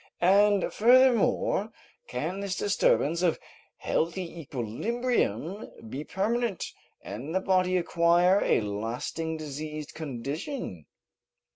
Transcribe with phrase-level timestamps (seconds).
[0.19, 1.71] And, furthermore,
[2.07, 3.37] can this disturbance of
[3.77, 6.65] healthy equilibrium be permanent
[7.03, 10.87] and the body acquire a lasting diseased condition?